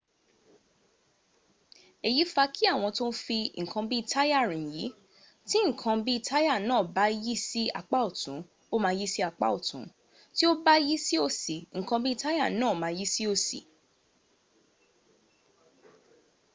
[2.07, 4.85] èyí fa kí àwọn tó ń fi ǹkan bí táyà rìn yí
[5.49, 8.39] tí ǹkan bí táyà náà bá yí sí apá ọ̀tún
[8.73, 9.85] ó ma yí sí apá ọ̀tún
[10.35, 13.59] tí ó bá yí sí òsì ǹkan bí táyà náà ma yí sí òsì